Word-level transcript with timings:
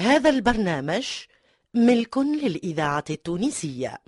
هذا 0.00 0.30
البرنامج 0.30 1.06
ملك 1.74 2.18
للإذاعة 2.18 3.04
التونسية. 3.10 3.98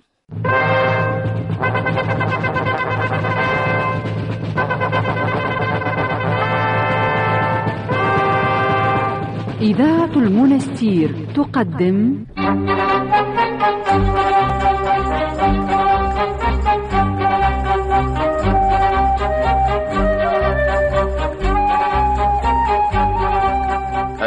إذاعة 9.61 10.13
المنستير 10.15 11.27
تقدم. 11.35 12.25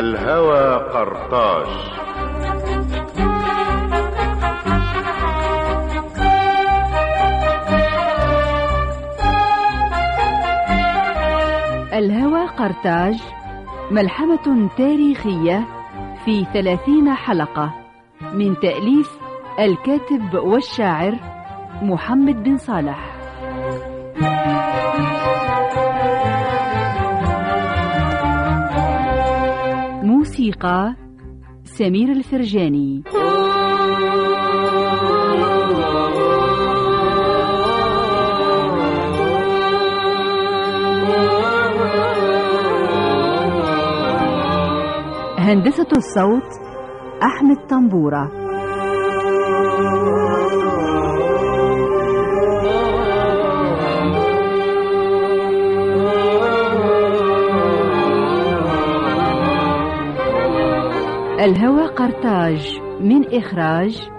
الهوى 0.00 0.74
قرطاج 0.92 1.66
الهوى 11.92 12.46
قرطاج 12.46 13.22
ملحمة 13.90 14.68
تاريخية 14.76 15.66
في 16.24 16.44
ثلاثين 16.44 17.14
حلقة 17.14 17.74
من 18.32 18.54
تأليف 18.60 19.18
الكاتب 19.58 20.34
والشاعر 20.34 21.18
محمد 21.82 22.42
بن 22.42 22.56
صالح. 22.56 23.16
موسيقى 30.50 30.94
سمير 31.64 32.12
الفرجاني. 32.12 33.02
هندسة 45.38 45.86
الصوت 45.96 46.42
أحمد 47.22 47.66
طنبورة. 47.68 48.39
الهوى 61.40 61.86
قرطاج 61.86 62.80
من 63.00 63.34
إخراج 63.34 64.10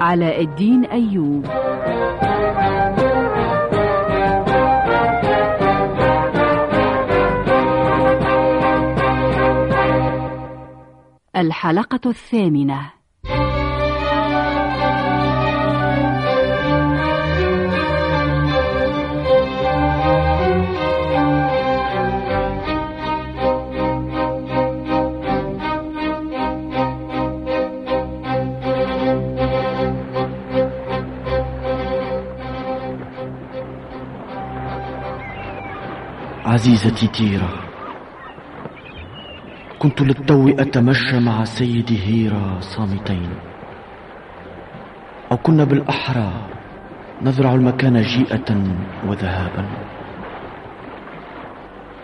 علاء 0.00 0.44
الدين 0.44 0.84
أيوب. 0.84 1.46
الحلقة 11.36 12.10
الثامنة. 12.10 12.97
عزيزتي 36.48 37.06
تيرا 37.06 37.48
كنت 39.78 40.02
للتو 40.02 40.48
أتمشى 40.48 41.20
مع 41.20 41.44
سيدي 41.44 41.98
هيرا 42.06 42.60
صامتين 42.60 43.30
أو 45.32 45.36
كنا 45.36 45.64
بالأحرى 45.64 46.32
نزرع 47.22 47.54
المكان 47.54 48.02
جيئة 48.02 48.50
وذهابا. 49.06 49.64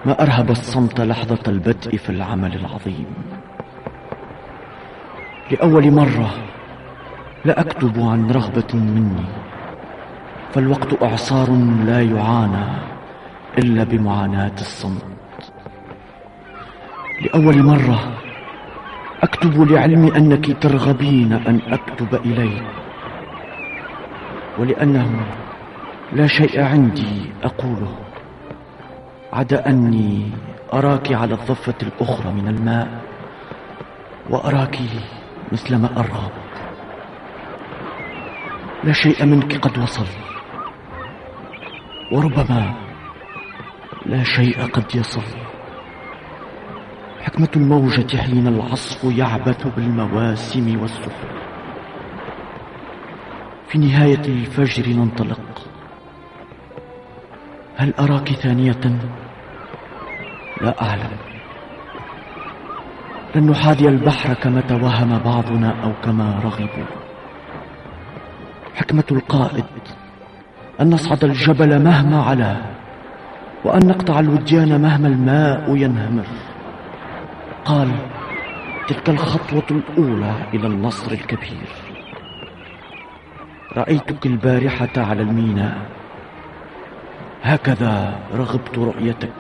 ما 0.07 0.23
أرهب 0.23 0.51
الصمت 0.51 1.01
لحظة 1.01 1.43
البدء 1.49 1.97
في 1.97 2.11
العمل 2.11 2.55
العظيم. 2.55 3.07
لأول 5.51 5.91
مرة 5.91 6.31
لا 7.45 7.61
أكتب 7.61 8.01
عن 8.01 8.31
رغبة 8.31 8.75
مني 8.75 9.25
فالوقت 10.53 11.03
إعصار 11.03 11.51
لا 11.87 12.03
يعانى. 12.03 12.94
إلا 13.59 13.85
بمعاناة 13.85 14.55
الصمت. 14.61 15.05
لأول 17.23 17.63
مرة 17.63 18.13
أكتب 19.23 19.73
لعلمي 19.73 20.17
أنك 20.17 20.63
ترغبين 20.63 21.33
أن 21.33 21.61
أكتب 21.69 22.15
إليك 22.15 22.63
ولأنه 24.59 25.27
لا 26.13 26.27
شيء 26.27 26.61
عندي 26.63 27.31
أقوله 27.45 27.95
عدا 29.33 29.69
أني 29.69 30.31
أراك 30.73 31.13
على 31.13 31.35
الضفة 31.35 31.75
الأخرى 31.83 32.33
من 32.33 32.49
الماء 32.49 32.89
وأراك 34.31 34.79
مثلما 35.53 35.89
أرغب. 35.97 36.31
لا 38.85 38.93
شيء 38.93 39.25
منك 39.25 39.57
قد 39.57 39.79
وصل 39.79 40.07
وربما 42.13 42.84
لا 44.07 44.23
شيء 44.23 44.67
قد 44.67 44.95
يصل. 44.95 45.23
حكمة 47.23 47.49
الموجة 47.57 48.17
حين 48.17 48.47
العصف 48.47 49.05
يعبث 49.05 49.67
بالمواسم 49.67 50.81
والسحب 50.81 51.45
في 53.69 53.79
نهاية 53.79 54.25
الفجر 54.25 54.89
ننطلق. 54.89 55.41
هل 57.77 57.95
أراك 57.99 58.33
ثانية؟ 58.33 58.99
لا 60.61 60.83
أعلم. 60.83 61.11
لن 63.35 63.51
نحاذي 63.51 63.89
البحر 63.89 64.35
كما 64.35 64.61
توهم 64.61 65.19
بعضنا 65.19 65.85
أو 65.85 65.93
كما 66.05 66.41
رغبوا. 66.45 66.85
حكمة 68.75 69.05
القائد 69.11 69.65
أن 70.81 70.91
نصعد 70.91 71.25
الجبل 71.25 71.85
مهما 71.85 72.23
علا. 72.23 72.74
وأن 73.65 73.87
نقطع 73.87 74.21
الوديان 74.21 74.81
مهما 74.81 75.09
الماء 75.09 75.77
ينهمر. 75.77 76.27
قال 77.65 77.89
تلك 78.89 79.09
الخطوة 79.09 79.65
الأولى 79.71 80.35
إلى 80.55 80.67
النصر 80.67 81.13
الكبير. 81.13 81.69
رأيتك 83.77 84.27
البارحة 84.27 84.89
على 84.97 85.23
الميناء. 85.23 85.77
هكذا 87.43 88.19
رغبت 88.35 88.79
رؤيتك. 88.79 89.33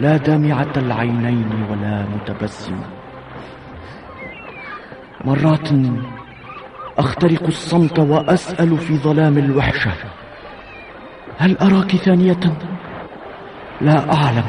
لا 0.00 0.16
دامعة 0.16 0.72
العينين 0.76 1.66
ولا 1.70 2.04
متبسمة 2.14 2.84
مرات 5.24 5.68
أخترق 6.98 7.42
الصمت 7.46 7.98
وأسأل 7.98 8.78
في 8.78 8.98
ظلام 8.98 9.38
الوحشة. 9.38 9.92
هل 11.38 11.58
أراك 11.58 11.96
ثانية؟ 11.96 12.40
لا 13.80 14.12
أعلم. 14.12 14.44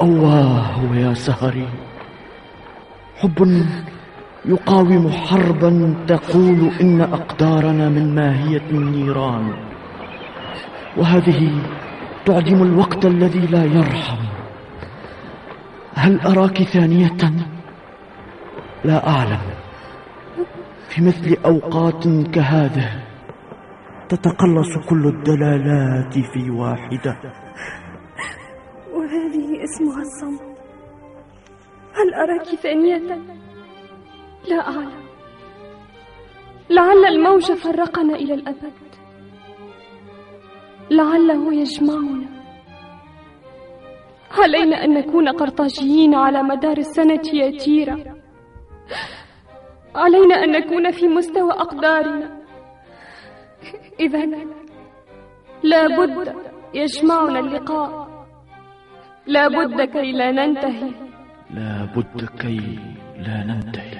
أواه 0.00 0.94
يا 0.94 1.14
سهري. 1.14 1.68
حب 3.16 3.64
يقاوم 4.44 5.10
حربا 5.10 5.94
تقول 6.08 6.70
إن 6.80 7.00
أقدارنا 7.00 7.88
من 7.88 8.14
ماهية 8.14 8.62
النيران. 8.70 9.52
وهذه 10.96 11.52
تعدم 12.26 12.62
الوقت 12.62 13.06
الذي 13.06 13.46
لا 13.46 13.64
يرحم. 13.64 14.18
هل 15.94 16.20
أراك 16.20 16.62
ثانية؟ 16.62 17.16
لا 18.84 19.08
أعلم. 19.08 19.40
في 20.88 21.02
مثل 21.02 21.36
أوقات 21.44 22.08
كهذه 22.34 23.07
تتقلص 24.08 24.88
كل 24.88 25.06
الدلالات 25.06 26.18
في 26.18 26.50
واحدة. 26.50 27.16
وهذه 28.92 29.64
اسمها 29.64 30.00
الصمت. 30.00 30.42
هل 31.94 32.14
أراك 32.14 32.42
ثانية؟ 32.42 33.18
لا 34.48 34.68
أعلم. 34.68 35.08
لعل 36.70 37.04
الموج 37.04 37.52
فرقنا 37.52 38.14
إلى 38.14 38.34
الأبد. 38.34 38.72
لعله 40.90 41.54
يجمعنا. 41.54 42.28
علينا 44.30 44.84
أن 44.84 44.94
نكون 44.94 45.28
قرطاجيين 45.28 46.14
على 46.14 46.42
مدار 46.42 46.78
السنة 46.78 47.22
يا 47.32 47.58
تيرا 47.58 47.98
علينا 49.94 50.34
أن 50.44 50.52
نكون 50.52 50.90
في 50.90 51.08
مستوى 51.08 51.52
أقدارنا. 51.52 52.38
إذا 54.00 54.24
لا 55.62 55.82
بد 55.98 56.34
يجمعنا 56.74 57.38
اللقاء. 57.38 58.08
لا 59.26 59.48
بد 59.48 59.80
كي 59.80 60.12
لا 60.12 60.30
ننتهي. 60.30 60.90
لا 61.50 61.84
بد 61.96 62.28
كي 62.40 62.78
لا 63.26 63.44
ننتهي. 63.44 63.97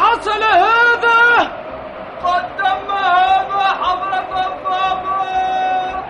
حصل 0.00 0.42
هذا؟ 0.42 1.50
قد 2.24 2.56
تم 2.56 2.92
هذا 2.92 3.66
حضرة 3.82 4.46
الضابط 4.46 6.04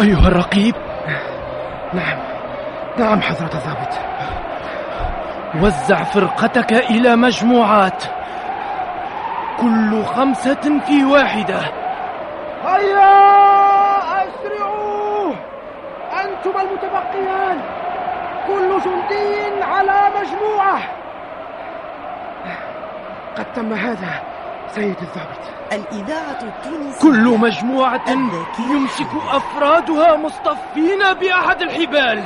أيها 0.00 0.28
الرقيب! 0.28 0.74
نعم. 1.92 2.18
نعم 2.98 3.20
حضرة 3.22 3.50
الضابط. 3.54 3.94
وزع 5.54 6.04
فرقتك 6.04 6.72
إلى 6.72 7.16
مجموعات. 7.16 8.04
كل 9.60 10.04
خمسة 10.04 10.80
في 10.86 11.04
واحدة. 11.04 11.83
جندي 19.10 19.62
على 19.62 20.10
مجموعة. 20.20 20.82
قد 23.36 23.52
تم 23.52 23.72
هذا 23.72 24.22
سيد 24.68 24.96
الضابط. 25.02 25.40
الإذاعة 25.72 26.42
التونسية. 26.42 27.02
كل 27.02 27.38
مجموعة. 27.38 28.10
يمسك 28.70 29.08
أفرادها 29.28 30.16
مصطفين 30.16 30.98
بأحد 31.20 31.62
الحبال. 31.62 32.24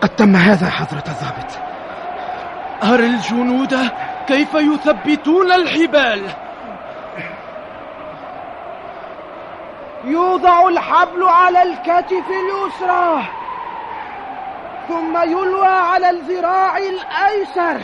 قد 0.00 0.08
تم 0.08 0.36
هذا 0.36 0.70
حضرة 0.70 1.04
الضابط. 1.08 1.39
أرى 2.82 3.06
الجنود 3.06 3.90
كيف 4.26 4.54
يثبتون 4.54 5.52
الحبال؟ 5.52 6.22
يوضع 10.04 10.68
الحبل 10.68 11.22
على 11.22 11.62
الكتف 11.62 12.24
اليسرى 12.30 13.22
ثم 14.88 15.22
يلوى 15.22 15.66
على 15.66 16.10
الذراع 16.10 16.78
الأيسر. 16.78 17.80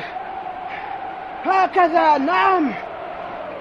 هكذا 1.47 2.19
نعم 2.19 2.73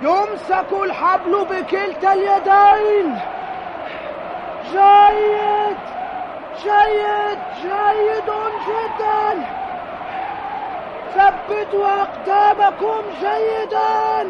يمسك 0.01 0.71
الحبل 0.83 1.45
بكلتا 1.49 2.13
اليدين. 2.13 3.19
جيد 4.71 5.77
جيد 6.63 7.39
جيد 7.61 8.29
جدا. 8.67 9.64
ثبتوا 11.15 11.87
أقدامكم 12.01 13.01
جيدا. 13.21 14.23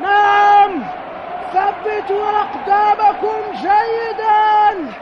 نعم 0.00 0.84
ثبتوا 1.52 2.30
أقدامكم 2.40 3.38
جيدا. 3.52 4.92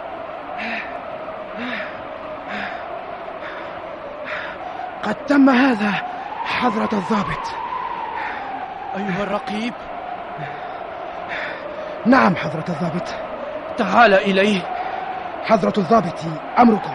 قد 5.03 5.15
تم 5.15 5.51
هذا 5.51 5.93
حضرة 6.45 6.89
الضابط. 6.93 7.47
أيها 8.97 9.23
الرقيب. 9.23 9.75
نعم 12.07 12.37
حضرة 12.37 12.65
الضابط. 12.69 13.09
تعال 13.77 14.15
إليه. 14.15 14.61
حضرة 15.45 15.73
الضابط 15.79 16.19
أمركم. 16.59 16.95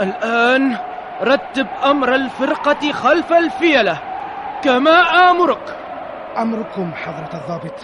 الآن 0.00 0.76
رتب 1.22 1.66
أمر 1.84 2.14
الفرقة 2.14 2.92
خلف 2.92 3.32
الفيلة. 3.32 3.98
كما 4.62 5.00
آمرك. 5.30 5.76
أمركم 6.38 6.94
حضرة 6.94 7.40
الضابط. 7.40 7.74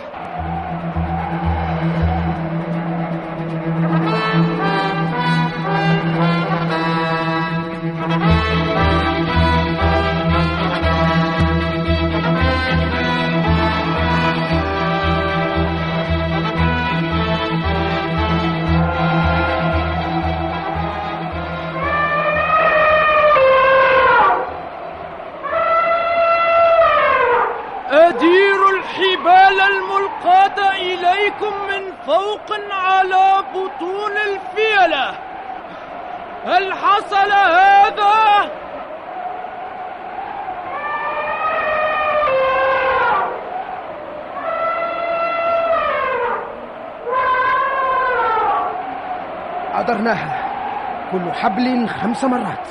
كل 51.13 51.33
حبل 51.33 51.89
خمس 51.89 52.25
مرات. 52.25 52.69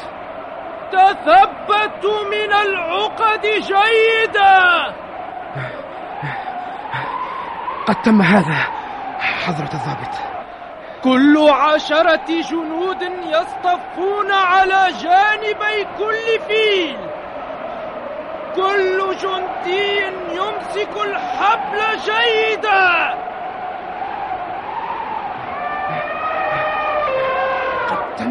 تثبتوا 0.92 2.24
من 2.24 2.54
العقد 2.54 3.42
جيدا. 3.42 4.94
قد 7.86 8.02
تم 8.02 8.22
هذا 8.22 8.58
حضرة 9.20 9.70
الضابط. 9.74 10.16
كل 11.04 11.50
عشرة 11.50 12.42
جنود 12.50 13.02
يصطفون 13.26 14.32
على 14.32 14.88
جانبي 15.02 15.88
كل 15.98 16.40
فيل. 16.48 16.98
كل 18.56 19.18
جندي 19.18 20.02
يمسك 20.32 20.90
الحبل 21.06 21.80
جيدا. 22.06 23.14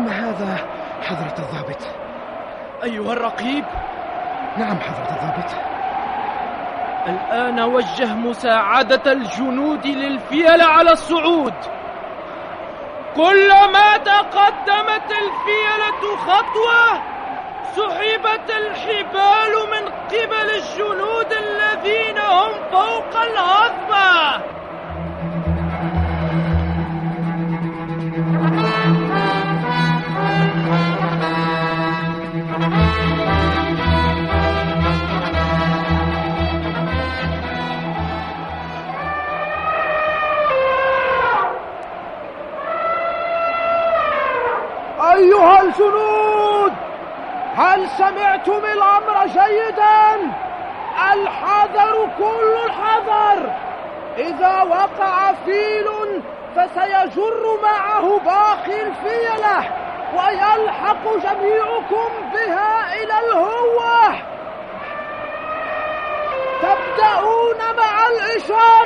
تم 0.09 0.15
هذا 0.15 0.59
حضرة 1.03 1.35
الضابط؟ 1.39 1.83
أيها 2.85 3.13
الرقيب. 3.13 3.65
نعم 4.57 4.81
حضرة 4.81 5.17
الضابط. 5.17 5.51
الآن 7.07 7.61
وجه 7.61 8.15
مساعدة 8.15 9.13
الجنود 9.13 9.87
للفيل 9.87 10.63
على 10.63 10.91
الصعود. 10.91 11.55
كلما 13.17 13.97
تقدمت 13.97 15.11
الفيلة 15.11 16.17
خطوة 16.17 17.03
سحبت 17.77 18.51
الحبال 18.51 19.53
من 19.73 19.89
قبل 19.89 20.51
الجنود 20.55 21.33
الذين 21.33 22.19
هم 22.19 22.53
فوق 22.73 23.23
الهضبة. 23.23 24.43
أيها 45.19 45.63
الجنود 45.63 46.73
هل 47.57 47.89
سمعتم 47.89 48.65
الأمر 48.65 49.27
جيدا؟ 49.27 50.33
الحذر 51.13 52.09
كل 52.19 52.57
الحذر. 52.65 53.51
إذا 54.19 54.63
وقع 54.63 55.33
فيل 55.45 55.89
فسيجر 56.57 57.59
معه 57.63 58.19
باقي 58.19 58.83
الفيلة 58.83 59.71
ويلحق 60.15 61.05
جميعكم 61.05 62.11
بها 62.33 62.95
إلى 62.95 63.15
الهوة 63.19 64.15
تبدأون 66.63 67.77
مع 67.77 68.07
الإشارة. 68.07 68.78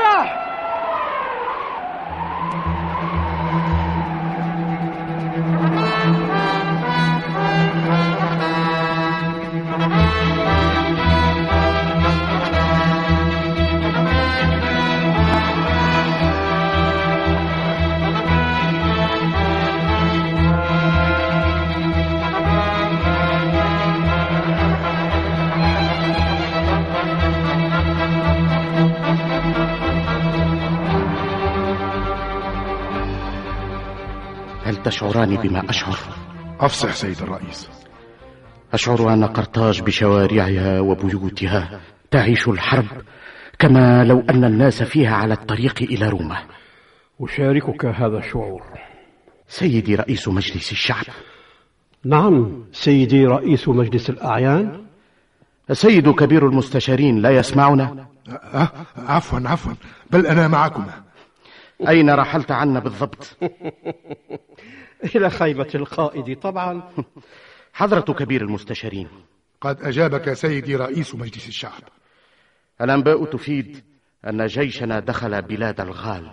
تشعران 35.02 35.36
بما 35.36 35.70
أشعر؟ 35.70 35.98
أفصح 36.60 36.94
سيد 36.94 37.22
الرئيس. 37.22 37.70
أشعر 38.72 39.12
أن 39.12 39.24
قرطاج 39.24 39.82
بشوارعها 39.82 40.80
وبيوتها 40.80 41.80
تعيش 42.10 42.48
الحرب 42.48 42.86
كما 43.58 44.04
لو 44.04 44.20
أن 44.30 44.44
الناس 44.44 44.82
فيها 44.82 45.14
على 45.14 45.34
الطريق 45.34 45.82
إلى 45.82 46.08
روما. 46.08 46.38
أشاركك 47.20 47.84
هذا 47.84 48.18
الشعور. 48.18 48.62
سيدي 49.48 49.94
رئيس 49.94 50.28
مجلس 50.28 50.72
الشعب. 50.72 51.06
نعم 52.04 52.64
سيدي 52.72 53.26
رئيس 53.26 53.68
مجلس 53.68 54.10
الأعيان. 54.10 54.84
السيد 55.70 56.08
كبير 56.10 56.46
المستشارين 56.46 57.18
لا 57.18 57.30
يسمعنا. 57.30 58.06
أه 58.28 58.68
عفوا 58.96 59.40
عفوا. 59.44 59.72
بل 60.10 60.26
أنا 60.26 60.48
معكما. 60.48 61.02
أين 61.88 62.10
رحلت 62.10 62.50
عنا 62.50 62.80
بالضبط؟ 62.80 63.36
إلى 65.04 65.30
خيمة 65.30 65.70
القائد 65.74 66.38
طبعا. 66.38 66.82
حضرة 67.72 68.12
كبير 68.14 68.42
المستشارين. 68.42 69.08
قد 69.60 69.82
أجابك 69.82 70.32
سيدي 70.32 70.76
رئيس 70.76 71.14
مجلس 71.14 71.48
الشعب. 71.48 71.82
الأنباء 72.80 73.24
تفيد 73.24 73.84
أن 74.26 74.46
جيشنا 74.46 75.00
دخل 75.00 75.42
بلاد 75.42 75.80
الغال. 75.80 76.30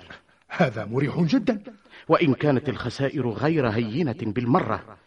هذا 0.49 0.85
مريح 0.85 1.19
جدا. 1.19 1.63
وإن 2.07 2.33
كانت 2.33 2.69
الخسائر 2.69 3.29
غير 3.29 3.69
هينة 3.69 4.17
بالمرة 4.21 4.97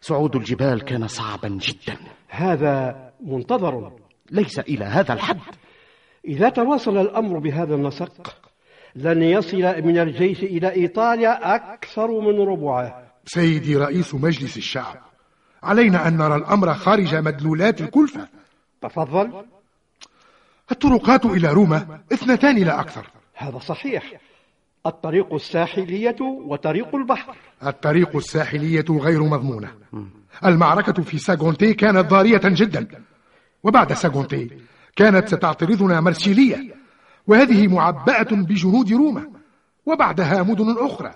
صعود 0.00 0.36
الجبال 0.36 0.84
كان 0.84 1.06
صعبا 1.06 1.48
جدا. 1.48 1.96
هذا 2.28 3.10
منتظر. 3.20 3.92
ليس 4.30 4.58
إلى 4.58 4.84
هذا 4.84 5.12
الحد. 5.12 5.40
إذا 6.24 6.48
تواصل 6.48 6.96
الأمر 6.96 7.38
بهذا 7.38 7.74
النسق 7.74 8.36
لن 8.96 9.22
يصل 9.22 9.62
من 9.62 9.98
الجيش 9.98 10.42
إلى 10.42 10.72
إيطاليا 10.72 11.54
أكثر 11.54 12.20
من 12.20 12.40
ربعه. 12.40 13.01
سيدي 13.24 13.76
رئيس 13.76 14.14
مجلس 14.14 14.56
الشعب 14.56 14.96
علينا 15.62 16.08
أن 16.08 16.16
نرى 16.16 16.36
الأمر 16.36 16.74
خارج 16.74 17.14
مدلولات 17.14 17.80
الكلفة. 17.80 18.28
تفضل. 18.82 19.44
الطرقات 20.72 21.26
إلى 21.26 21.52
روما 21.52 22.00
اثنتان 22.12 22.56
لا 22.58 22.80
أكثر. 22.80 23.10
هذا 23.34 23.58
صحيح. 23.58 24.20
الطريق 24.86 25.34
الساحلية 25.34 26.16
وطريق 26.20 26.94
البحر. 26.94 27.36
الطريق 27.66 28.16
الساحلية 28.16 28.84
غير 28.90 29.22
مضمونة. 29.22 29.70
المعركة 30.44 31.02
في 31.02 31.18
ساغونتي 31.18 31.74
كانت 31.74 32.10
ضارية 32.10 32.40
جدا. 32.44 32.88
وبعد 33.62 33.92
ساغونتي 33.92 34.50
كانت 34.96 35.28
ستعترضنا 35.28 36.00
مرسيلية 36.00 36.74
وهذه 37.26 37.68
معبأة 37.68 38.28
بجنود 38.32 38.92
روما. 38.92 39.30
وبعدها 39.86 40.42
مدن 40.42 40.76
أخرى. 40.78 41.14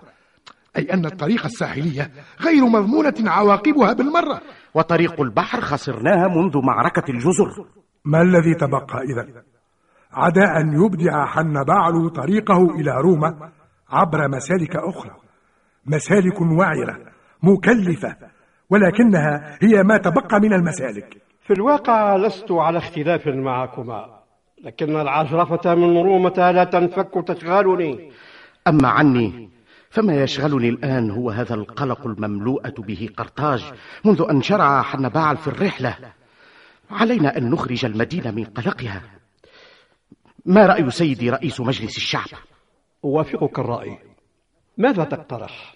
أي 0.79 0.93
أن 0.93 1.07
الطريق 1.07 1.45
الساحلية 1.45 2.11
غير 2.41 2.67
مضمونة 2.67 3.15
عواقبها 3.21 3.93
بالمرة. 3.93 4.41
وطريق 4.75 5.21
البحر 5.21 5.61
خسرناها 5.61 6.29
منذ 6.29 6.59
معركة 6.67 7.11
الجزر. 7.11 7.67
ما 8.05 8.23
الذي 8.23 8.55
تبقى 8.55 8.99
إذا؟ 9.03 9.43
عدا 10.13 10.61
أن 10.61 10.85
يبدع 10.85 11.27
حنبعل 11.27 12.11
طريقه 12.11 12.75
إلى 12.75 12.91
روما 13.03 13.51
عبر 13.91 14.29
مسالك 14.29 14.77
أخرى. 14.77 15.17
مسالك 15.87 16.41
وعرة 16.41 16.99
مكلفة 17.43 18.17
ولكنها 18.71 19.59
هي 19.63 19.83
ما 19.83 19.97
تبقى 19.99 20.41
من 20.41 20.53
المسالك. 20.53 21.17
في 21.47 21.53
الواقع 21.53 22.17
لست 22.17 22.53
على 22.53 22.79
اختلاف 22.79 23.27
معكما 23.27 24.17
لكن 24.65 24.97
العجرفة 24.97 25.75
من 25.75 25.97
رومة 25.97 26.51
لا 26.51 26.65
تنفك 26.65 27.25
تشغلني. 27.27 28.11
أما 28.69 28.89
عني 28.89 29.56
فما 29.97 30.23
يشغلني 30.23 30.69
الآن 30.69 31.11
هو 31.11 31.31
هذا 31.31 31.55
القلق 31.55 32.07
المملوءة 32.07 32.75
به 32.79 33.09
قرطاج 33.17 33.65
منذ 34.05 34.27
أن 34.31 34.43
شرع 34.43 34.83
حنبعل 34.83 35.37
في 35.37 35.49
الرحلة. 35.49 35.97
علينا 36.91 37.37
أن 37.39 37.51
نخرج 37.51 37.85
المدينة 37.85 38.31
من 38.31 38.45
قلقها. 38.45 39.03
ما 40.47 40.67
رأي 40.67 40.91
سيدي 40.91 41.31
رئيس 41.31 41.61
مجلس 41.61 41.97
الشعب؟ 41.97 42.27
أوافقك 43.05 43.59
الرأي. 43.59 43.99
ماذا 44.79 45.05
تقترح؟ 45.05 45.75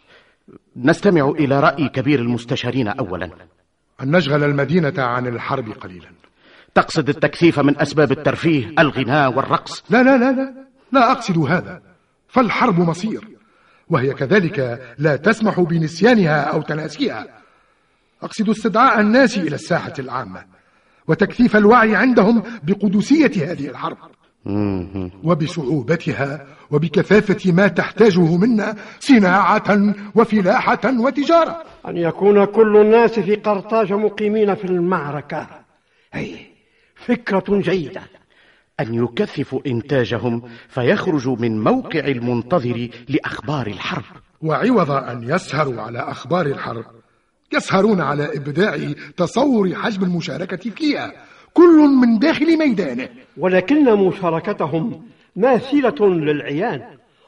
نستمع 0.76 1.28
إلى 1.28 1.60
رأي 1.60 1.88
كبير 1.88 2.18
المستشارين 2.18 2.88
أولا. 2.88 3.30
أن 4.02 4.16
نشغل 4.16 4.44
المدينة 4.44 5.02
عن 5.02 5.26
الحرب 5.26 5.68
قليلا. 5.68 6.10
تقصد 6.74 7.08
التكثيف 7.08 7.60
من 7.60 7.80
أسباب 7.80 8.12
الترفيه 8.12 8.74
الغناء 8.78 9.36
والرقص؟ 9.36 9.84
لا 9.90 10.02
لا 10.02 10.16
لا 10.16 10.32
لا 10.32 10.66
لا 10.92 11.12
أقصد 11.12 11.38
هذا. 11.38 11.82
فالحرب 12.28 12.80
مصير. 12.80 13.39
وهي 13.90 14.14
كذلك 14.14 14.80
لا 14.98 15.16
تسمح 15.16 15.60
بنسيانها 15.60 16.40
أو 16.40 16.62
تناسيها. 16.62 17.26
أقصد 18.22 18.48
استدعاء 18.48 19.00
الناس 19.00 19.38
إلى 19.38 19.54
الساحة 19.54 19.92
العامة 19.98 20.44
وتكثيف 21.08 21.56
الوعي 21.56 21.96
عندهم 21.96 22.42
بقدسية 22.62 23.52
هذه 23.52 23.68
الحرب. 23.68 23.96
وبصعوبتها 25.24 26.46
وبكثافة 26.70 27.52
ما 27.52 27.68
تحتاجه 27.68 28.36
منا 28.36 28.76
صناعة 29.00 29.94
وفلاحة 30.14 31.00
وتجارة. 31.00 31.62
أن 31.88 31.96
يكون 31.96 32.44
كل 32.44 32.76
الناس 32.76 33.18
في 33.18 33.34
قرطاج 33.34 33.92
مقيمين 33.92 34.54
في 34.54 34.64
المعركة. 34.64 35.46
هي 36.12 36.36
فكرة 36.94 37.44
جيدة. 37.48 38.02
أن 38.80 38.94
يكثفوا 38.94 39.60
إنتاجهم 39.66 40.42
فيخرجوا 40.68 41.36
من 41.36 41.64
موقع 41.64 42.00
المنتظر 42.00 42.88
لأخبار 43.08 43.66
الحرب. 43.66 44.04
وعوض 44.42 44.90
أن 44.90 45.22
يسهروا 45.22 45.82
على 45.82 45.98
أخبار 45.98 46.46
الحرب. 46.46 46.84
يسهرون 47.52 48.00
على 48.00 48.36
إبداع 48.36 48.78
تصور 49.16 49.74
حجم 49.74 50.04
المشاركة 50.04 50.70
فيها 50.70 51.12
كل 51.54 51.88
من 52.00 52.18
داخل 52.18 52.58
ميدانه. 52.58 53.08
ولكن 53.36 53.94
مشاركتهم 53.94 55.02
ماثلة 55.36 56.08
للعيان 56.08 56.82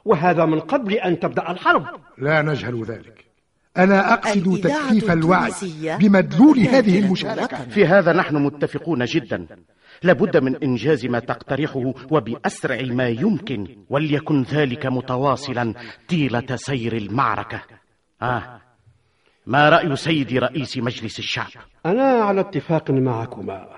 وهذا 0.05 0.45
من 0.45 0.61
قبل 0.61 0.93
أن 0.93 1.21
تبدأ 1.21 1.51
الحرب. 1.51 1.87
لا 2.19 2.43
نجهل 2.43 2.85
ذلك. 2.85 3.25
أنا 3.77 4.13
أقصد 4.15 4.61
تكثيف 4.61 5.11
الوعي 5.11 5.51
بمدلول 6.01 6.59
هذه 6.59 6.99
المشاركة. 6.99 7.57
في 7.57 7.87
هذا 7.87 8.13
نحن 8.13 8.37
متفقون 8.37 9.05
جدا. 9.05 9.47
لابد 10.03 10.37
من 10.37 10.57
إنجاز 10.57 11.07
ما 11.07 11.19
تقترحه 11.19 11.95
وبأسرع 12.11 12.83
ما 12.83 13.09
يمكن 13.09 13.67
وليكن 13.91 14.43
ذلك 14.43 14.87
متواصلا 14.87 15.75
طيلة 16.09 16.57
سير 16.57 16.97
المعركة. 16.97 17.61
آه 18.23 18.61
ما 19.47 19.69
رأي 19.69 19.97
سيدي 19.97 20.39
رئيس 20.39 20.79
مجلس 20.79 21.19
الشعب؟ 21.19 21.51
أنا 21.87 22.03
على 22.03 22.41
اتفاق 22.41 22.91
معكما. 22.91 23.69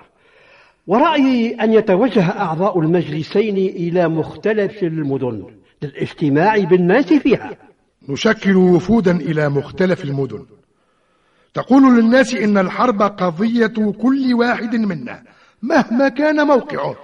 ورأيي 0.87 1.55
أن 1.55 1.73
يتوجه 1.73 2.29
أعضاء 2.29 2.79
المجلسين 2.79 3.57
إلى 3.57 4.07
مختلف 4.07 4.83
المدن 4.83 5.45
للاجتماع 5.81 6.57
بالناس 6.57 7.13
فيها. 7.13 7.57
نشكل 8.09 8.55
وفودا 8.55 9.11
إلى 9.11 9.49
مختلف 9.49 10.03
المدن. 10.03 10.45
تقول 11.53 11.97
للناس 11.97 12.33
إن 12.35 12.57
الحرب 12.57 13.01
قضية 13.01 13.91
كل 14.01 14.33
واحد 14.33 14.75
منا. 14.75 15.23
مهما 15.69 16.09
كان 16.09 16.47
موقعه. 16.47 16.95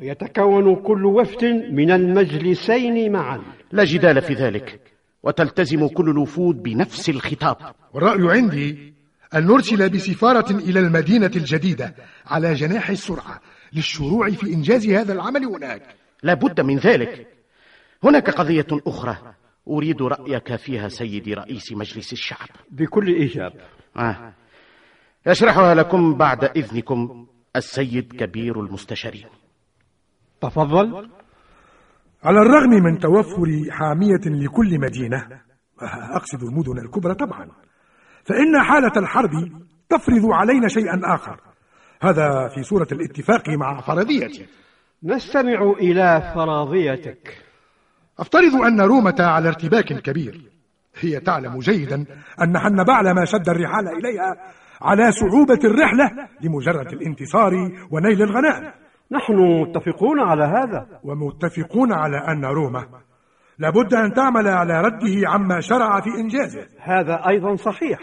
ويتكون 0.00 0.76
كل 0.76 1.06
وفد 1.06 1.44
من 1.72 1.90
المجلسين 1.90 3.12
معا. 3.12 3.42
لا 3.72 3.84
جدال 3.84 4.22
في 4.22 4.34
ذلك 4.34 4.80
وتلتزم 5.22 5.88
كل 5.88 6.10
الوفود 6.10 6.62
بنفس 6.62 7.08
الخطاب. 7.08 7.56
والرأي 7.94 8.38
عندي 8.38 8.94
أن 9.34 9.46
نرسل 9.46 9.88
بسفارة 9.88 10.50
إلى 10.50 10.80
المدينة 10.80 11.30
الجديدة 11.36 11.94
على 12.26 12.54
جناح 12.54 12.90
السرعة 12.90 13.40
للشروع 13.72 14.30
في 14.30 14.54
إنجاز 14.54 14.88
هذا 14.88 15.12
العمل 15.12 15.44
هناك. 15.44 15.82
لا 16.22 16.34
بد 16.34 16.60
من 16.60 16.76
ذلك. 16.76 17.26
هناك 18.04 18.30
قضية 18.30 18.66
أخرى. 18.86 19.16
أريد 19.68 20.02
رأيك 20.02 20.56
فيها 20.56 20.88
سيدي 20.88 21.34
رئيس 21.34 21.72
مجلس 21.72 22.12
الشعب. 22.12 22.48
بكل 22.70 23.06
إيجاب. 23.06 23.52
آه. 23.96 24.32
يشرحها 25.26 25.74
لكم 25.74 26.14
بعد 26.14 26.44
إذنكم. 26.44 27.26
السيد 27.56 28.12
كبير 28.12 28.60
المستشارين 28.60 29.28
تفضل. 30.40 31.10
على 32.24 32.38
الرغم 32.38 32.70
من 32.70 32.98
توفر 32.98 33.46
حامية 33.70 34.44
لكل 34.44 34.80
مدينة 34.80 35.40
أقصد 36.12 36.42
المدن 36.42 36.78
الكبرى 36.78 37.14
طبعا 37.14 37.48
فإن 38.24 38.62
حالة 38.62 38.92
الحرب 38.96 39.30
تفرض 39.88 40.26
علينا 40.32 40.68
شيئا 40.68 41.00
آخر. 41.04 41.40
هذا 42.02 42.48
في 42.54 42.62
صورة 42.62 42.86
الاتفاق 42.92 43.48
مع 43.48 43.80
فرضيتي. 43.80 44.46
نستمع 45.02 45.72
إلى 45.80 46.32
فرضيتك. 46.34 47.42
أفترض 48.18 48.54
أن 48.54 48.80
رومة 48.80 49.16
على 49.20 49.48
ارتباك 49.48 49.84
كبير. 49.84 50.50
هي 51.00 51.20
تعلم 51.20 51.58
جيدا 51.58 51.96
أن 52.42 52.58
حنبعل 52.58 53.14
ما 53.14 53.24
شد 53.24 53.48
الرحال 53.48 53.88
إليها 53.88 54.52
على 54.82 55.12
صعوبة 55.12 55.58
الرحلة 55.64 56.28
لمجرد 56.42 56.92
الانتصار 56.92 57.52
ونيل 57.90 58.22
الغنائم. 58.22 58.72
نحن 59.10 59.34
متفقون 59.60 60.20
على 60.20 60.44
هذا. 60.44 60.86
ومتفقون 61.04 61.92
على 61.92 62.16
أن 62.16 62.44
روما 62.44 62.86
لابد 63.58 63.94
أن 63.94 64.12
تعمل 64.12 64.48
على 64.48 64.80
رده 64.80 65.28
عما 65.28 65.60
شرع 65.60 66.00
في 66.00 66.10
إنجازه. 66.20 66.66
هذا 66.80 67.28
أيضا 67.28 67.54
صحيح. 67.54 67.98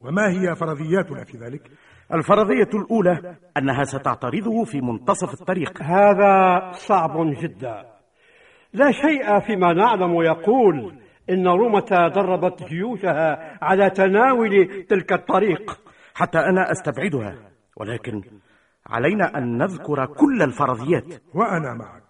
وما 0.00 0.30
هي 0.30 0.54
فرضياتنا 0.54 1.24
في 1.24 1.38
ذلك؟ 1.38 1.70
الفرضية 2.14 2.68
الأولى 2.74 3.36
أنها 3.56 3.84
ستعترضه 3.84 4.64
في 4.64 4.80
منتصف 4.80 5.40
الطريق. 5.40 5.82
هذا 5.82 6.60
صعب 6.72 7.34
جدا. 7.42 7.84
لا 8.72 8.90
شيء 8.90 9.40
فيما 9.40 9.72
نعلم 9.72 10.22
يقول 10.22 10.94
إن 11.30 11.46
رومة 11.48 12.10
دربت 12.14 12.62
جيوشها 12.62 13.58
على 13.62 13.90
تناول 13.90 14.84
تلك 14.88 15.12
الطريق. 15.12 15.80
حتى 16.14 16.38
أنا 16.38 16.72
أستبعدها. 16.72 17.50
ولكن 17.76 18.22
علينا 18.86 19.38
أن 19.38 19.58
نذكر 19.58 20.06
كل 20.06 20.42
الفرضيات. 20.42 21.22
وأنا 21.34 21.74
معك. 21.74 22.04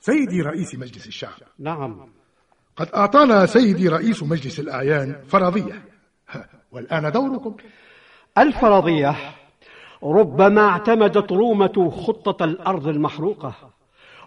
سيدي 0.00 0.42
رئيس 0.42 0.74
مجلس 0.74 1.06
الشعب. 1.06 1.42
نعم. 1.58 2.08
قد 2.76 2.88
أعطانا 2.94 3.46
سيدي 3.46 3.88
رئيس 3.88 4.22
مجلس 4.22 4.60
الأعيان 4.60 5.22
فرضية. 5.28 5.84
والآن 6.72 7.12
دوركم. 7.12 7.56
الفرضية 8.38 9.16
ربما 10.02 10.68
اعتمدت 10.68 11.32
رومة 11.32 11.90
خطة 11.90 12.44
الأرض 12.44 12.88
المحروقة. 12.88 13.54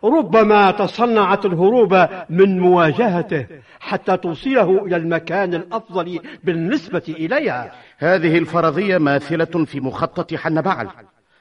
ربما 0.04 0.72
تصنعت 0.72 1.46
الهروب 1.46 2.08
من 2.30 2.60
مواجهته 2.60 3.48
حتى 3.80 4.18
توصله 4.18 4.86
إلى 4.86 4.96
المكان 4.96 5.54
الأفضل 5.54 6.20
بالنسبة 6.44 7.04
إليها. 7.10 7.72
هذه 7.98 8.38
الفرضية 8.38 8.98
ماثلة 8.98 9.66
في 9.66 9.80
مخطط 9.80 10.34
حنبعل 10.34 10.90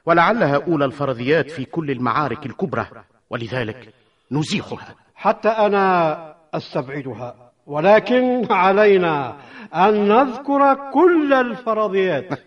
ولعلها 0.06 0.56
أولى 0.56 0.84
الفرضيات 0.84 1.50
في 1.50 1.64
كل 1.64 1.90
المعارك 1.90 2.46
الكبرى 2.46 2.86
ولذلك 3.30 3.94
نزيحها. 4.32 4.94
حتى 5.14 5.48
أنا 5.48 6.34
أستبعدها 6.54 7.52
ولكن 7.66 8.46
علينا 8.52 9.36
أن 9.74 10.08
نذكر 10.08 10.90
كل 10.94 11.32
الفرضيات. 11.32 12.28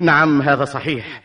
نعم 0.00 0.42
هذا 0.42 0.64
صحيح. 0.64 1.22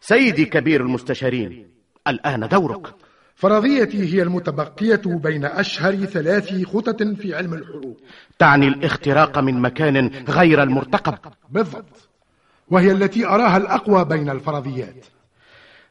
سيدي 0.00 0.44
كبير 0.44 0.80
المستشارين 0.80 1.77
الآن 2.08 2.48
دورك. 2.48 2.94
فرضيتي 3.34 4.14
هي 4.14 4.22
المتبقية 4.22 5.02
بين 5.04 5.44
أشهر 5.44 5.96
ثلاث 5.96 6.64
خطط 6.64 7.02
في 7.02 7.34
علم 7.34 7.54
الحروب 7.54 7.96
تعني 8.38 8.68
الاختراق 8.68 9.38
من 9.38 9.60
مكان 9.60 10.24
غير 10.28 10.62
المرتقب. 10.62 11.18
بالضبط. 11.50 12.08
وهي 12.68 12.92
التي 12.92 13.26
أراها 13.26 13.56
الأقوى 13.56 14.04
بين 14.04 14.30
الفرضيات. 14.30 15.06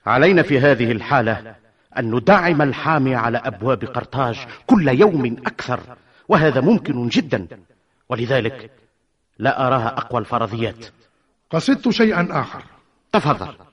علينا 0.06 0.42
في 0.42 0.60
هذه 0.60 0.92
الحالة 0.92 1.56
أن 1.98 2.16
ندعم 2.16 2.62
الحامي 2.62 3.16
على 3.16 3.38
أبواب 3.38 3.84
قرطاج 3.84 4.48
كل 4.66 4.88
يوم 4.88 5.26
أكثر 5.46 5.80
وهذا 6.30 6.62
ممكن 6.62 7.08
جدا. 7.08 7.48
ولذلك 8.10 8.72
لا 9.40 9.68
أراها 9.68 9.88
أقوى 9.88 10.20
الفرضيات. 10.20 10.86
قصدت 11.50 11.90
شيئا 11.90 12.28
آخر. 12.32 12.64
تفضل. 13.12 13.67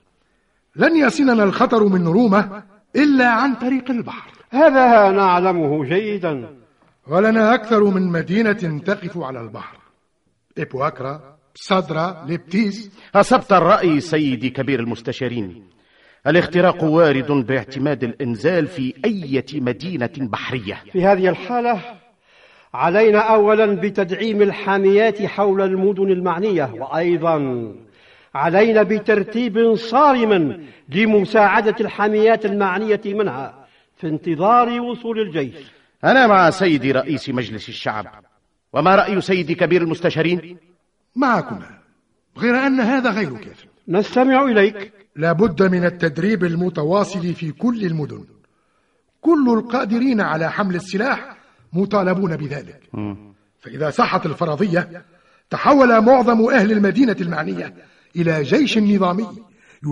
لن 0.75 0.95
يصلنا 0.95 1.43
الخطر 1.43 1.83
من 1.83 2.07
روما 2.07 2.63
إلا 2.95 3.27
عن 3.27 3.55
طريق 3.55 3.91
البحر. 3.91 4.31
هذا 4.49 5.11
نعلمه 5.11 5.85
جيدا. 5.85 6.49
ولنا 7.07 7.53
أكثر 7.53 7.83
من 7.83 8.11
مدينة 8.11 8.79
تقف 8.85 9.17
على 9.17 9.41
البحر. 9.41 9.77
إبواكرا 10.57 11.37
صدرا 11.55 12.25
لبتيس 12.29 12.91
أصبت 13.15 13.53
الرأي 13.53 13.99
سيدي 13.99 14.49
كبير 14.49 14.79
المستشارين. 14.79 15.63
الاختراق 16.27 16.83
وارد 16.83 17.31
باعتماد 17.31 18.03
الإنزال 18.03 18.67
في 18.67 18.93
أي 19.05 19.43
مدينة 19.53 20.09
بحرية. 20.19 20.81
في 20.91 21.05
هذه 21.05 21.29
الحالة 21.29 21.81
علينا 22.73 23.19
أولا 23.19 23.75
بتدعيم 23.75 24.41
الحاميات 24.41 25.21
حول 25.21 25.61
المدن 25.61 26.11
المعنية 26.11 26.73
وأيضا 26.73 27.37
علينا 28.35 28.83
بترتيب 28.83 29.75
صارم 29.75 30.65
لمساعدة 30.89 31.75
الحاميات 31.79 32.45
المعنية 32.45 33.01
منها 33.05 33.67
في 33.97 34.07
انتظار 34.07 34.81
وصول 34.81 35.19
الجيش. 35.19 35.71
أنا 36.03 36.27
مع 36.27 36.49
سيدي 36.49 36.91
رئيس 36.91 37.29
مجلس 37.29 37.69
الشعب 37.69 38.05
وما 38.73 38.95
رأي 38.95 39.21
سيدي 39.21 39.55
كبير 39.55 39.81
المستشارين؟ 39.81 40.57
معكما 41.15 41.69
غير 42.37 42.55
أن 42.55 42.79
هذا 42.79 43.11
غير 43.11 43.37
كاف. 43.37 43.65
نستمع 43.87 44.43
إليك. 44.43 44.91
لابد 45.15 45.63
من 45.63 45.85
التدريب 45.85 46.43
المتواصل 46.43 47.33
في 47.33 47.51
كل 47.51 47.85
المدن. 47.85 48.23
كل 49.21 49.49
القادرين 49.49 50.21
على 50.21 50.51
حمل 50.51 50.75
السلاح 50.75 51.37
مطالبون 51.73 52.37
بذلك. 52.37 52.81
فإذا 53.59 53.89
صحت 53.89 54.25
الفرضية 54.25 55.03
تحول 55.49 56.01
معظم 56.01 56.49
أهل 56.49 56.71
المدينة 56.71 57.15
المعنية 57.21 57.73
إلى 58.15 58.43
جيش 58.43 58.77
نظامي 58.77 59.27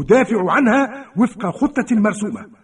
يدافع 0.02 0.52
عنها 0.52 1.06
وفق 1.18 1.46
خطة 1.62 1.96
مرسومة. 1.96 2.64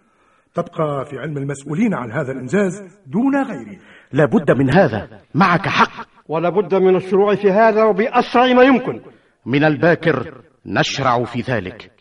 تبقى 0.54 1.06
في 1.10 1.20
علم 1.20 1.38
المسؤولين 1.38 1.94
عن 1.94 2.12
هذا 2.12 2.32
الإنجاز 2.32 3.00
دون 3.08 3.36
غيره 3.36 3.80
لابد 4.14 4.52
من 4.52 4.74
هذا. 4.74 5.22
معك 5.36 5.68
حق. 5.68 6.08
ولابد 6.28 6.76
من 6.76 6.96
الشروع 6.96 7.36
في 7.36 7.52
هذا 7.52 7.84
وبأسرع 7.84 8.54
ما 8.54 8.64
يمكن. 8.64 9.02
من 9.46 9.64
الباكر 9.64 10.42
نشرع 10.66 11.24
في 11.24 11.42
ذلك. 11.42 11.92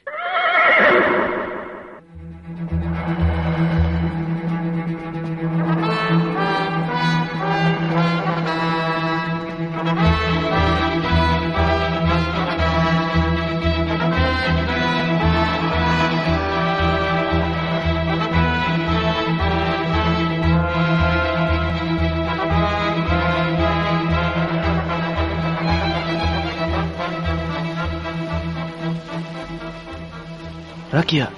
راكيا 30.98 31.30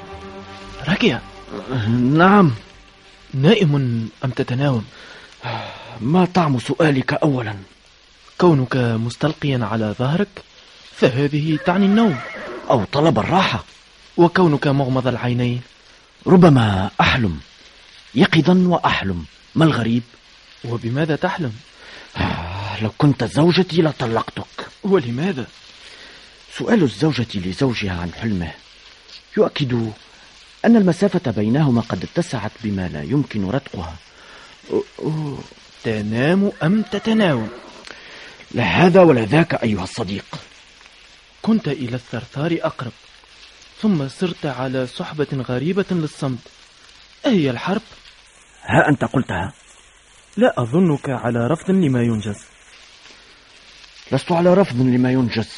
راكيا. 0.89 1.21
نعم. 1.89 2.55
نائم 3.35 3.75
أم 4.25 4.31
تتناوم؟ 4.31 4.85
ما 6.01 6.25
طعم 6.25 6.59
سؤالك 6.59 7.13
أولا؟ 7.13 7.57
كونك 8.39 8.77
مستلقيا 8.77 9.59
على 9.63 9.95
ظهرك 9.99 10.29
فهذه 10.97 11.59
تعني 11.67 11.87
النوم. 11.87 12.19
أو 12.71 12.85
طلب 12.85 13.19
الراحة. 13.19 13.65
وكونك 14.17 14.67
مغمض 14.67 15.07
العينين. 15.07 15.61
ربما 16.27 16.91
أحلم. 17.01 17.41
يقظا 18.15 18.55
وأحلم. 18.67 19.25
ما 19.55 19.65
الغريب؟ 19.65 20.03
وبماذا 20.65 21.17
تحلم؟ 21.17 21.53
آه، 22.17 22.83
لو 22.83 22.91
كنت 22.99 23.25
زوجتي 23.25 23.83
لطلقتك. 23.83 24.69
ولماذا؟ 24.83 25.47
سؤال 26.59 26.83
الزوجة 26.83 27.27
لزوجها 27.35 28.01
عن 28.01 28.13
حلمه. 28.13 28.53
يؤكد 29.37 29.93
أن 30.65 30.77
المسافة 30.77 31.31
بينهما 31.31 31.81
قد 31.81 32.05
اتسعت 32.05 32.53
بما 32.65 32.89
لا 32.89 33.03
يمكن 33.03 33.51
ردقها 33.51 33.97
تنام 35.85 36.53
أم 36.63 36.83
تتناوم؟ 36.83 37.49
لا 38.51 38.65
هذا 38.65 39.03
ولا 39.03 39.25
ذاك 39.25 39.55
أيها 39.55 39.85
الصديق. 39.85 40.25
كنت 41.43 41.69
إلى 41.69 41.97
الثرثار 41.97 42.59
أقرب 42.63 42.93
ثم 43.81 44.09
صرت 44.09 44.47
على 44.47 44.87
صحبة 44.87 45.27
غريبة 45.33 45.85
للصمت. 45.91 46.39
أهي 47.27 47.51
الحرب؟ 47.51 47.83
ها 48.63 48.89
أنت 48.89 49.05
قلتها. 49.05 49.53
لا 50.37 50.63
أظنك 50.63 51.09
على 51.09 51.47
رفض 51.47 51.71
لما 51.71 52.03
ينجز. 52.03 52.39
لست 54.13 54.33
على 54.33 54.55
رفض 54.55 54.81
لما 54.81 55.13
ينجز 55.13 55.49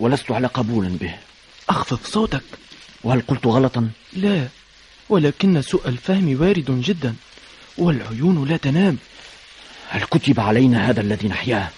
ولست 0.00 0.30
على 0.30 0.46
قبول 0.46 0.88
به. 0.88 1.14
أخفض 1.68 1.98
صوتك. 2.04 2.42
وهل 3.04 3.20
قلت 3.20 3.46
غلطا؟ 3.46 3.90
لا 4.12 4.48
ولكن 5.08 5.62
سوء 5.62 5.88
الفهم 5.88 6.40
وارد 6.40 6.80
جدا 6.80 7.14
والعيون 7.78 8.48
لا 8.48 8.56
تنام 8.56 8.98
هل 9.88 10.02
كتب 10.02 10.40
علينا 10.40 10.90
هذا 10.90 11.00
الذي 11.00 11.28
نحياه؟ 11.28 11.68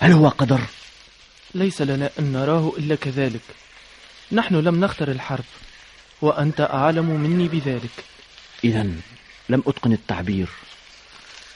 هل 0.00 0.12
هو 0.12 0.28
قدر؟ 0.28 0.60
ليس 1.54 1.82
لنا 1.82 2.10
أن 2.18 2.32
نراه 2.32 2.72
إلا 2.78 2.94
كذلك 2.94 3.40
نحن 4.32 4.54
لم 4.54 4.84
نختر 4.84 5.10
الحرب 5.10 5.44
وأنت 6.22 6.60
أعلم 6.60 7.20
مني 7.20 7.48
بذلك 7.48 8.04
إذا 8.64 8.82
لم 9.48 9.62
أتقن 9.66 9.92
التعبير 9.92 10.48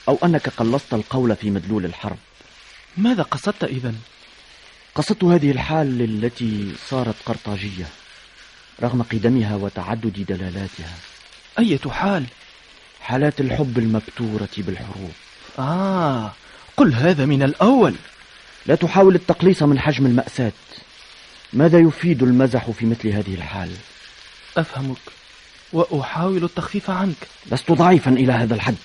أو 0.09 0.17
أنك 0.23 0.49
قلصت 0.49 0.93
القول 0.93 1.35
في 1.35 1.51
مدلول 1.51 1.85
الحرب 1.85 2.17
ماذا 2.97 3.23
قصدت 3.23 3.63
إذا؟ 3.63 3.93
قصدت 4.95 5.23
هذه 5.23 5.51
الحال 5.51 6.01
التي 6.01 6.73
صارت 6.89 7.15
قرطاجية 7.25 7.85
رغم 8.81 9.01
قدمها 9.01 9.55
وتعدد 9.55 10.25
دلالاتها. 10.27 10.93
أية 11.59 11.79
حال؟ 11.89 12.25
حالات 13.01 13.41
الحب 13.41 13.77
المبتورة 13.77 14.49
بالحروب. 14.57 15.11
آه 15.59 16.31
قل 16.77 16.93
هذا 16.93 17.25
من 17.25 17.43
الأول. 17.43 17.95
لا 18.65 18.75
تحاول 18.75 19.15
التقليص 19.15 19.63
من 19.63 19.79
حجم 19.79 20.05
المأساة. 20.05 20.51
ماذا 21.53 21.79
يفيد 21.79 22.23
المزح 22.23 22.71
في 22.71 22.85
مثل 22.85 23.07
هذه 23.07 23.35
الحال؟ 23.35 23.71
أفهمك 24.57 24.97
وأحاول 25.73 26.43
التخفيف 26.43 26.89
عنك. 26.89 27.27
لست 27.51 27.71
ضعيفا 27.71 28.11
إلى 28.11 28.33
هذا 28.33 28.55
الحد. 28.55 28.75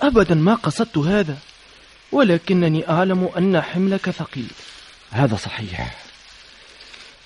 أبدا 0.00 0.34
ما 0.34 0.54
قصدت 0.54 0.98
هذا 0.98 1.38
ولكنني 2.12 2.88
أعلم 2.88 3.30
أن 3.38 3.60
حملك 3.60 4.10
ثقيل. 4.10 4.50
هذا 5.10 5.36
صحيح. 5.36 5.96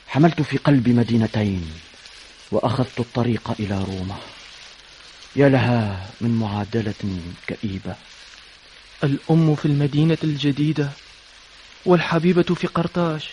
حملت 0.08 0.42
في 0.42 0.56
قلبي 0.56 0.92
مدينتين. 0.92 1.70
وأخذت 2.54 3.00
الطريق 3.00 3.50
إلى 3.60 3.84
روما. 3.84 4.16
يا 5.36 5.48
لها 5.48 6.10
من 6.20 6.38
معادلة 6.38 7.20
كئيبة. 7.46 7.94
الأم 9.04 9.54
في 9.54 9.66
المدينة 9.66 10.18
الجديدة 10.24 10.90
والحبيبة 11.86 12.42
في 12.54 12.66
قرطاج 12.66 13.28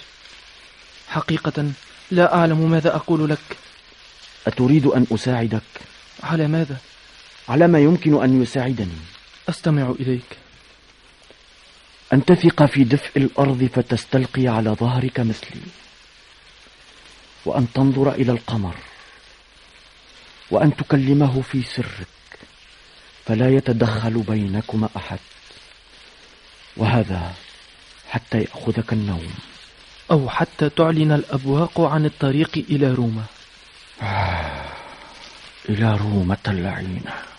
حقيقة 1.07 1.71
لا 2.11 2.35
أعلم 2.35 2.71
ماذا 2.71 2.95
أقول 2.95 3.29
لك. 3.29 3.57
أتريد 4.47 4.85
أن 4.85 5.07
أساعدك؟ 5.11 5.61
على 6.23 6.47
ماذا؟ 6.47 6.77
على 7.49 7.67
ما 7.67 7.79
يمكن 7.79 8.23
أن 8.23 8.41
يساعدني. 8.41 8.99
أستمع 9.49 9.93
إليك. 9.99 10.37
أن 12.13 12.25
تثق 12.25 12.65
في 12.65 12.83
دفء 12.83 13.17
الأرض 13.17 13.69
فتستلقي 13.73 14.47
على 14.47 14.69
ظهرك 14.69 15.19
مثلي. 15.19 15.61
وأن 17.45 17.67
تنظر 17.73 18.11
إلى 18.11 18.31
القمر. 18.31 18.75
وأن 20.51 20.75
تكلمه 20.75 21.41
في 21.41 21.63
سرك 21.63 22.07
فلا 23.25 23.49
يتدخل 23.49 24.13
بينكما 24.13 24.89
أحد. 24.97 25.19
وهذا 26.77 27.33
حتى 28.09 28.41
يأخذك 28.41 28.93
النوم. 28.93 29.33
أو 30.11 30.29
حتى 30.29 30.69
تعلن 30.69 31.11
الأبواق 31.11 31.81
عن 31.81 32.05
الطريق 32.05 32.65
إلى 32.69 32.93
روما. 32.93 33.23
آه 34.01 34.65
إلى 35.69 35.97
رومة 35.97 36.37
اللعينة. 36.47 37.30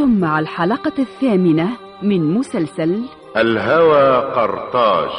كنتم 0.00 0.20
مع 0.20 0.38
الحلقة 0.38 0.92
الثامنة 0.98 1.76
من 2.02 2.34
مسلسل 2.34 3.04
الهوى 3.36 4.16
قرطاج 4.16 5.10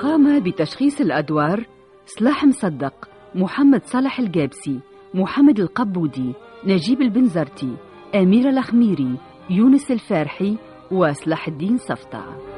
قام 0.00 0.40
بتشخيص 0.40 1.00
الأدوار 1.00 1.66
صلاح 2.06 2.44
مصدق 2.44 3.08
محمد 3.34 3.84
صالح 3.84 4.18
الجابسي 4.18 4.80
محمد 5.14 5.60
القبودي 5.60 6.32
نجيب 6.64 7.02
البنزرتي 7.02 7.76
أميرة 8.14 8.50
الأخميري 8.50 9.16
يونس 9.50 9.90
الفارحي 9.90 10.56
وصلاح 10.90 11.48
الدين 11.48 11.78
صفطة. 11.78 12.51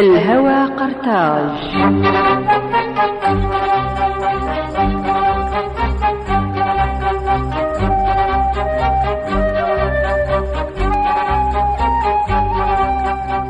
الهوى 0.00 0.64
قرطاج. 0.64 1.50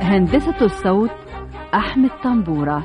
هندسة 0.03 0.55
الصوت 0.63 1.11
أحمد 1.75 2.11
طنبورة. 2.25 2.83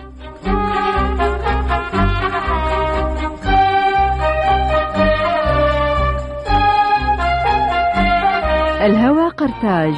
الهوى 8.85 9.29
قرطاج 9.29 9.93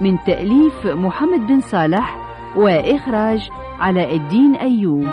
من 0.00 0.18
تأليف 0.26 0.86
محمد 0.86 1.46
بن 1.46 1.60
صالح 1.60 2.19
وإخراج 2.56 3.50
علاء 3.80 4.16
الدين 4.16 4.54
أيوب. 4.54 5.06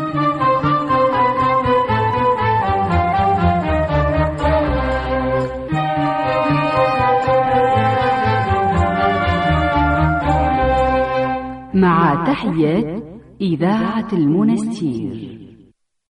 مع 11.73 12.25
تحيات 12.27 13.03
إذاعة 13.41 14.07
المنستير. 14.13 15.36